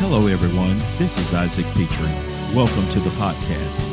[0.00, 0.78] Hello, everyone.
[0.96, 2.06] This is Isaac Pitre.
[2.54, 3.92] Welcome to the podcast.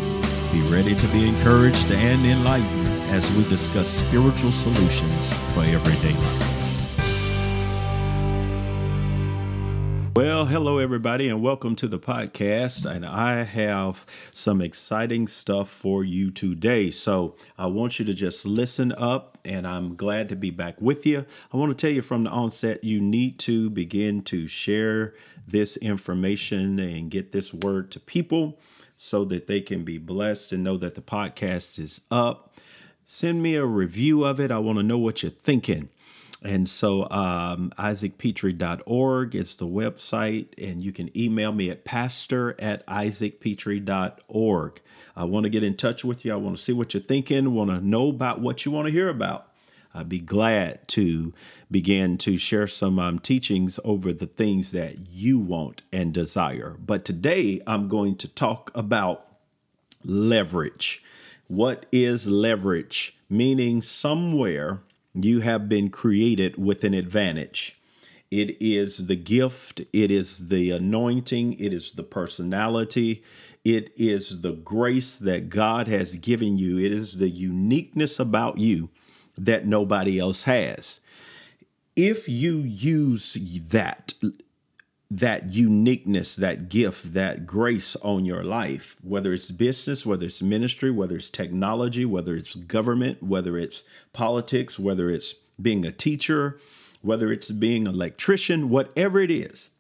[0.54, 6.55] Be ready to be encouraged and enlightened as we discuss spiritual solutions for everyday life.
[10.16, 12.90] Well, hello, everybody, and welcome to the podcast.
[12.90, 16.90] And I have some exciting stuff for you today.
[16.90, 21.06] So I want you to just listen up, and I'm glad to be back with
[21.06, 21.26] you.
[21.52, 25.14] I want to tell you from the onset you need to begin to share
[25.46, 28.58] this information and get this word to people
[28.96, 32.56] so that they can be blessed and know that the podcast is up.
[33.06, 34.50] Send me a review of it.
[34.50, 35.90] I want to know what you're thinking.
[36.46, 42.86] And so, um, isaacpitre.org is the website, and you can email me at pastor at
[42.86, 44.82] isaacpitre.org.
[45.16, 46.34] I want to get in touch with you.
[46.34, 48.92] I want to see what you're thinking, want to know about what you want to
[48.92, 49.48] hear about.
[49.92, 51.34] I'd be glad to
[51.72, 56.78] begin to share some um, teachings over the things that you want and desire.
[56.78, 59.26] But today, I'm going to talk about
[60.04, 61.02] leverage.
[61.48, 63.18] What is leverage?
[63.32, 64.82] Meaning, somewhere
[65.16, 67.80] you have been created with an advantage.
[68.32, 73.24] It is the gift, it is the anointing, it is the personality,
[73.64, 78.90] it is the grace that God has given you, it is the uniqueness about you
[79.38, 81.00] that nobody else has.
[81.96, 83.36] If you use
[83.70, 84.14] that,
[85.12, 90.90] that uniqueness, that gift, that grace on your life, whether it's business, whether it's ministry,
[90.90, 93.84] whether it's technology, whether it's government, whether it's
[94.14, 96.60] politics, whether it's being a teacher,
[97.02, 99.72] whether it's being an electrician, whatever it is,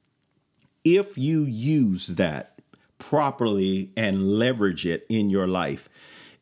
[0.83, 2.59] if you use that
[2.99, 5.89] properly and leverage it in your life,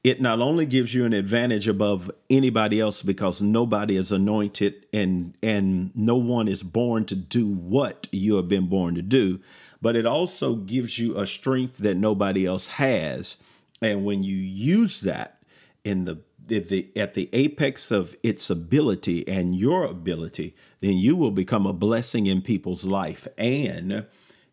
[0.04, 5.34] it not only gives you an advantage above anybody else because nobody is anointed and
[5.42, 9.40] and no one is born to do what you have been born to do
[9.84, 13.38] but it also gives you a strength that nobody else has.
[13.82, 15.44] And when you use that
[15.84, 21.16] in the at the, at the apex of its ability and your ability then you
[21.16, 23.28] will become a blessing in people's life.
[23.38, 24.06] And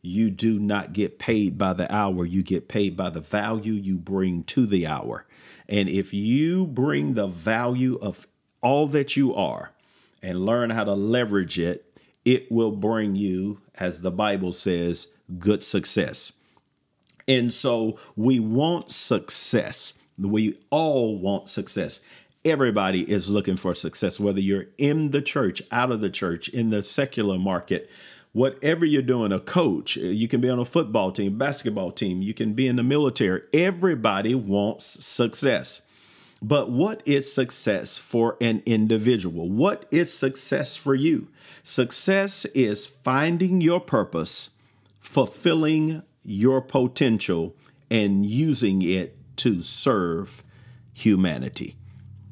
[0.02, 3.98] you do not get paid by the hour you get paid by the value you
[3.98, 5.26] bring to the hour
[5.68, 8.26] and if you bring the value of
[8.60, 9.72] all that you are
[10.22, 11.88] and learn how to leverage it,
[12.24, 16.32] it will bring you, as the Bible says, good success.
[17.26, 19.94] And so we want success.
[20.18, 22.00] We all want success.
[22.44, 26.70] Everybody is looking for success, whether you're in the church, out of the church, in
[26.70, 27.90] the secular market,
[28.32, 32.22] whatever you're doing, a coach, uh, you can be on a football team, basketball team,
[32.22, 33.42] you can be in the military.
[33.52, 35.82] Everybody wants success.
[36.42, 39.50] But what is success for an individual?
[39.50, 41.28] What is success for you?
[41.62, 44.50] Success is finding your purpose,
[44.98, 47.54] fulfilling your potential,
[47.90, 50.42] and using it to serve
[50.94, 51.74] humanity.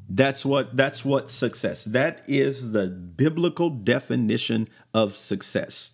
[0.09, 1.85] That's what that's what success.
[1.85, 5.91] That is the biblical definition of success.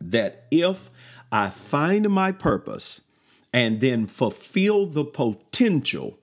[0.00, 0.90] That if
[1.30, 3.02] I find my purpose
[3.52, 6.18] and then fulfill the potential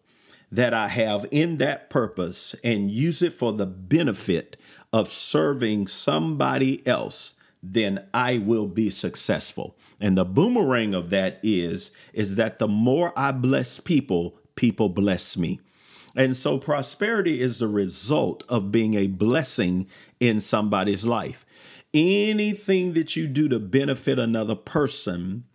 [0.51, 4.59] that I have in that purpose and use it for the benefit
[4.91, 9.75] of serving somebody else, then I will be successful.
[9.99, 15.37] And the boomerang of that is is that the more I bless people, people bless
[15.37, 15.59] me.
[16.15, 19.87] And so prosperity is a result of being a blessing
[20.19, 21.45] in somebody's life.
[21.93, 25.45] Anything that you do to benefit another person,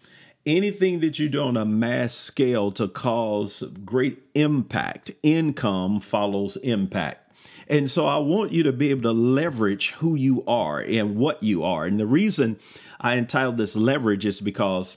[0.47, 7.25] anything that you do on a mass scale to cause great impact, income follows impact.
[7.69, 11.43] And so I want you to be able to leverage who you are and what
[11.43, 11.85] you are.
[11.85, 12.59] And the reason
[13.01, 14.97] I entitled this leverage is because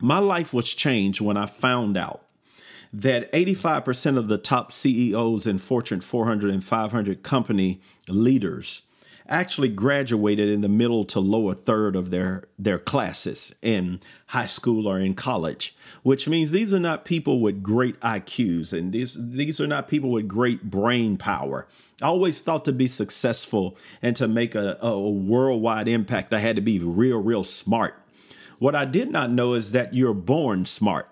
[0.00, 2.24] my life was changed when I found out
[2.92, 8.82] that 85% of the top CEOs and Fortune 400 and 500 company leaders
[9.30, 14.88] actually graduated in the middle to lower third of their their classes in high school
[14.88, 19.60] or in college which means these are not people with great IQs and these these
[19.60, 21.68] are not people with great brain power.
[22.02, 26.56] I always thought to be successful and to make a, a worldwide impact I had
[26.56, 27.94] to be real real smart.
[28.58, 31.09] What I did not know is that you're born smart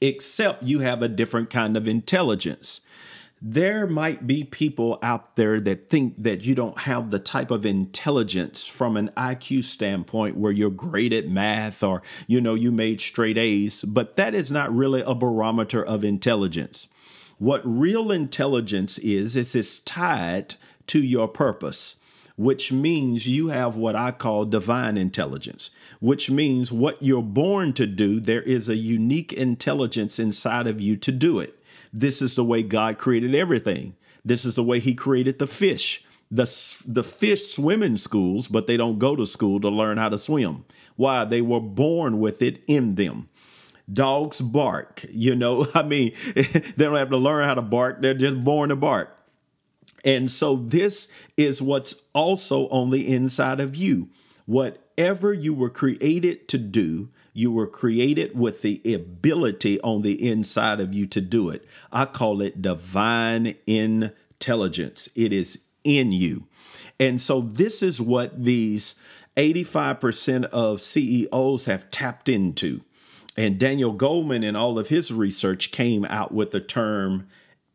[0.00, 2.80] except you have a different kind of intelligence.
[3.40, 7.64] There might be people out there that think that you don't have the type of
[7.64, 13.00] intelligence from an IQ standpoint where you're great at math or, you know, you made
[13.00, 16.88] straight A's, but that is not really a barometer of intelligence.
[17.38, 20.56] What real intelligence is, is it's tied
[20.88, 21.97] to your purpose.
[22.38, 27.86] Which means you have what I call divine intelligence, which means what you're born to
[27.86, 31.60] do, there is a unique intelligence inside of you to do it.
[31.92, 33.96] This is the way God created everything.
[34.24, 36.04] This is the way He created the fish.
[36.30, 36.44] The,
[36.86, 40.18] the fish swim in schools, but they don't go to school to learn how to
[40.18, 40.64] swim.
[40.94, 41.24] Why?
[41.24, 43.26] They were born with it in them.
[43.92, 48.14] Dogs bark, you know, I mean, they don't have to learn how to bark, they're
[48.14, 49.17] just born to bark.
[50.04, 54.10] And so this is what's also on the inside of you.
[54.46, 60.80] Whatever you were created to do, you were created with the ability on the inside
[60.80, 61.64] of you to do it.
[61.92, 65.08] I call it divine intelligence.
[65.14, 66.48] It is in you.
[66.98, 68.96] And so this is what these
[69.36, 72.82] 85% of CEOs have tapped into.
[73.36, 77.28] And Daniel Goleman, in all of his research, came out with the term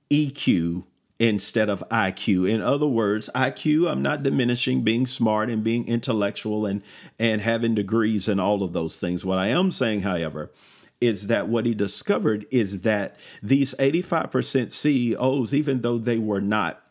[0.09, 0.83] EQ
[1.19, 2.49] instead of IQ.
[2.49, 6.83] In other words, IQ, I'm not diminishing being smart and being intellectual and
[7.19, 9.25] and having degrees and all of those things.
[9.25, 10.51] What I am saying, however,
[11.01, 16.82] is that what he discovered is that these 85% CEOs, even though they were not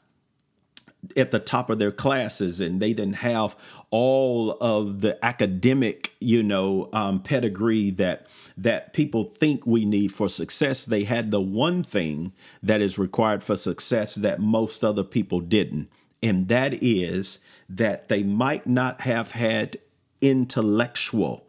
[1.16, 3.56] at the top of their classes and they didn't have
[3.90, 8.26] all of the academic you know um, pedigree that
[8.56, 10.84] that people think we need for success.
[10.84, 12.32] They had the one thing
[12.62, 15.88] that is required for success that most other people didn't
[16.22, 19.76] and that is that they might not have had
[20.20, 21.48] intellectual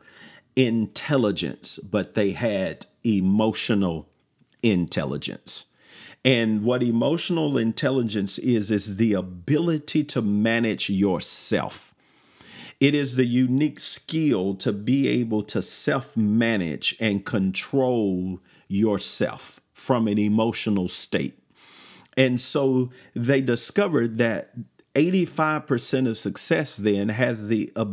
[0.56, 4.10] intelligence but they had emotional
[4.62, 5.66] intelligence
[6.26, 11.94] and what emotional intelligence is, is the ability to manage yourself.
[12.80, 20.08] It is the unique skill to be able to self manage and control yourself from
[20.08, 21.40] an emotional state.
[22.16, 24.54] And so they discovered that
[24.96, 27.86] 85% of success then has the uh,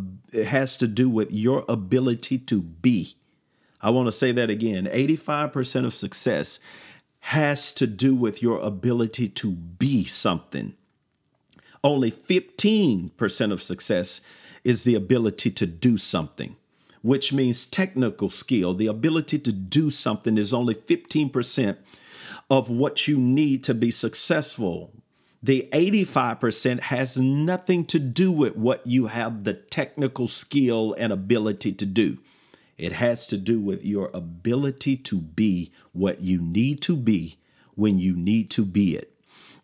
[0.44, 3.15] has to do with your ability to be.
[3.81, 4.87] I want to say that again.
[4.87, 6.61] 85% of success
[7.20, 10.75] has to do with your ability to be something.
[11.82, 14.20] Only 15% of success
[14.64, 16.56] is the ability to do something,
[17.02, 18.75] which means technical skill.
[18.75, 21.76] The ability to do something is only 15%
[22.50, 24.93] of what you need to be successful.
[25.43, 31.72] The 85% has nothing to do with what you have the technical skill and ability
[31.72, 32.19] to do.
[32.81, 37.37] It has to do with your ability to be what you need to be
[37.75, 39.15] when you need to be it.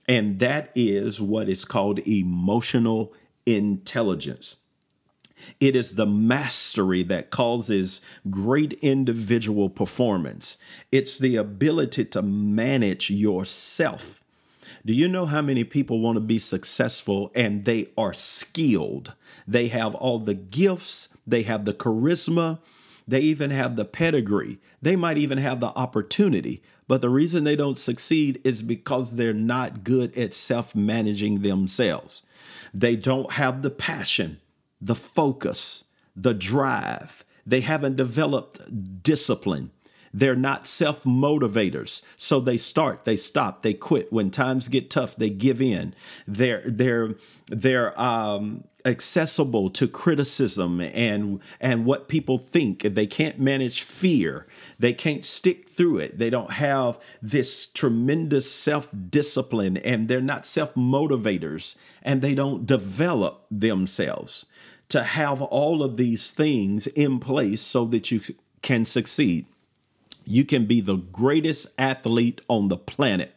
[0.06, 3.14] And that is what is called emotional
[3.46, 4.56] intelligence.
[5.60, 10.58] It is the mastery that causes great individual performance.
[10.92, 14.22] It's the ability to manage yourself.
[14.84, 19.14] Do you know how many people want to be successful and they are skilled?
[19.48, 22.58] They have all the gifts, they have the charisma,
[23.06, 24.58] they even have the pedigree.
[24.82, 26.62] They might even have the opportunity.
[26.88, 32.22] But the reason they don't succeed is because they're not good at self managing themselves.
[32.72, 34.40] They don't have the passion,
[34.80, 37.24] the focus, the drive.
[37.46, 39.70] They haven't developed discipline.
[40.12, 42.02] They're not self motivators.
[42.16, 44.12] So they start, they stop, they quit.
[44.12, 45.94] When times get tough, they give in.
[46.26, 47.16] They're they're
[47.48, 52.82] they're um, accessible to criticism and and what people think.
[52.82, 54.46] They can't manage fear.
[54.78, 56.18] They can't stick through it.
[56.18, 62.64] They don't have this tremendous self discipline and they're not self motivators and they don't
[62.64, 64.46] develop themselves
[64.88, 68.20] to have all of these things in place so that you
[68.62, 69.46] can succeed.
[70.25, 73.34] You can be the greatest athlete on the planet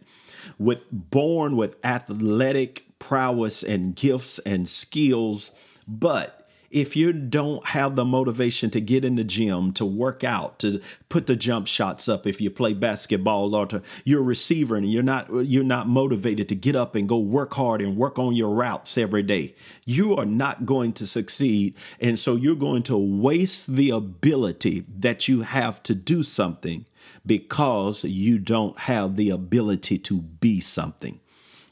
[0.58, 5.52] with born with athletic prowess and gifts and skills,
[5.88, 6.40] but
[6.72, 10.80] if you don't have the motivation to get in the gym, to work out, to
[11.08, 14.92] put the jump shots up if you play basketball or to you're a receiver and
[14.92, 18.36] you're not you're not motivated to get up and go work hard and work on
[18.36, 21.76] your routes every day, you are not going to succeed.
[22.00, 26.86] And so you're going to waste the ability that you have to do something
[27.26, 31.20] because you don't have the ability to be something.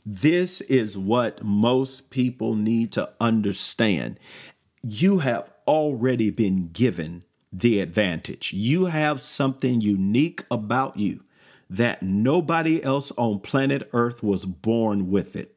[0.10, 4.18] This is what most people need to understand
[4.82, 8.54] you have already been given the advantage.
[8.54, 11.26] You have something unique about you
[11.70, 15.54] that nobody else on planet Earth was born with it.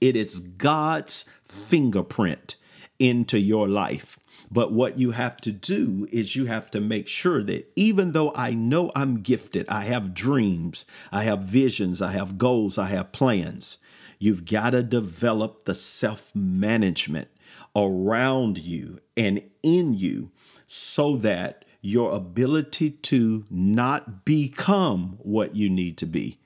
[0.00, 2.54] It is God's fingerprint
[3.00, 4.20] into your life.
[4.54, 8.32] But what you have to do is you have to make sure that even though
[8.34, 13.12] I know I'm gifted, I have dreams, I have visions, I have goals, I have
[13.12, 13.80] plans,
[14.18, 17.28] You've got to develop the self management
[17.76, 20.30] around you and in you
[20.66, 26.38] so that your ability to not become what you need to be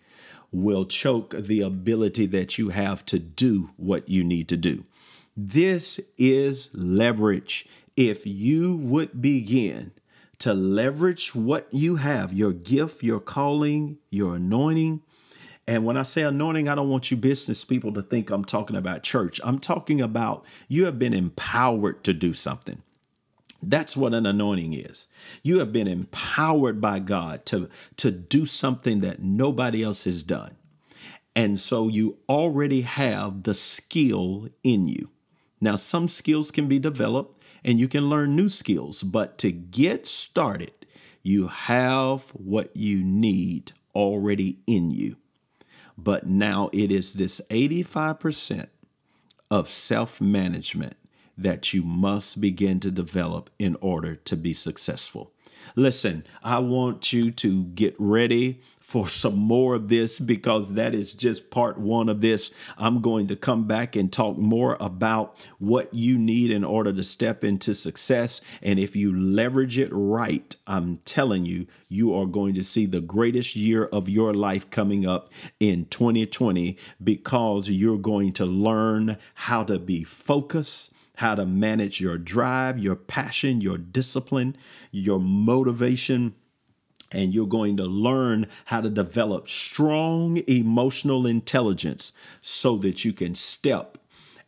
[0.50, 4.82] will choke the ability that you have to do what you need to do.
[5.36, 7.68] This is leverage.
[7.99, 9.90] If you would begin
[10.38, 15.02] to leverage what you have, your gift, your calling, your anointing,
[15.67, 18.76] and when I say anointing, I don't want you business people to think I'm talking
[18.76, 19.40] about church.
[19.43, 22.83] I'm talking about you have been empowered to do something.
[23.61, 25.09] That's what an anointing is.
[25.43, 30.55] You have been empowered by God to, to do something that nobody else has done.
[31.35, 35.11] And so you already have the skill in you.
[35.60, 40.06] Now, some skills can be developed and you can learn new skills, but to get
[40.06, 40.72] started,
[41.22, 45.16] you have what you need already in you.
[45.96, 48.68] But now it is this 85%
[49.50, 50.94] of self management
[51.36, 55.32] that you must begin to develop in order to be successful.
[55.76, 61.12] Listen, I want you to get ready for some more of this because that is
[61.12, 62.50] just part one of this.
[62.78, 67.04] I'm going to come back and talk more about what you need in order to
[67.04, 68.40] step into success.
[68.62, 73.02] And if you leverage it right, I'm telling you, you are going to see the
[73.02, 75.30] greatest year of your life coming up
[75.61, 82.16] in 2020 because you're going to learn how to be focused how to manage your
[82.16, 84.57] drive, your passion, your discipline,
[84.92, 86.33] your motivation.
[87.10, 93.34] And you're going to learn how to develop strong emotional intelligence so that you can
[93.34, 93.98] step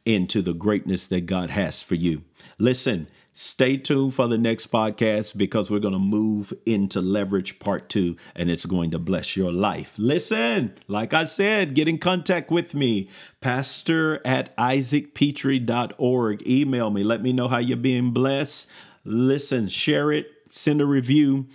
[0.05, 2.25] into the greatness that God has for you.
[2.59, 3.07] Listen,
[3.43, 8.15] Stay tuned for the next podcast because we're going to move into leverage part two
[8.37, 9.95] and it's going to bless your life.
[9.97, 13.09] Listen, like I said, get in contact with me,
[13.41, 16.47] pastor at isaacpitre.org.
[16.47, 18.69] Email me, let me know how you're being blessed.
[19.05, 21.47] Listen, share it, send a review,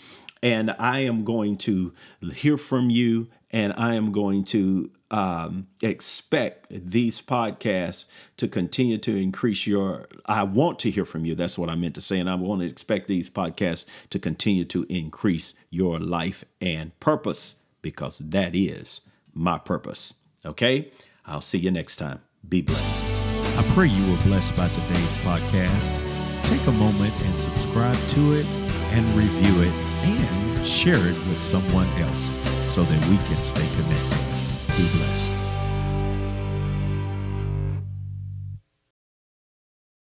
[0.46, 1.92] and I am going to
[2.32, 8.06] hear from you and I am going to um, expect these podcasts
[8.38, 10.08] to continue to increase your.
[10.28, 11.34] I want to hear from you.
[11.34, 12.20] That's what I meant to say.
[12.20, 17.56] And I want to expect these podcasts to continue to increase your life and purpose
[17.82, 19.02] because that is
[19.34, 20.14] my purpose.
[20.46, 20.92] Okay?
[21.25, 22.22] I'll see you next time.
[22.48, 23.04] Be blessed.
[23.58, 26.04] I pray you were blessed by today's podcast.
[26.44, 28.46] Take a moment and subscribe to it
[28.92, 34.77] and review it and share it with someone else so that we can stay connected.
[34.77, 35.45] Be blessed.